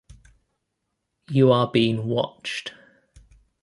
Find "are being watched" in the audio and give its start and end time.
1.51-2.73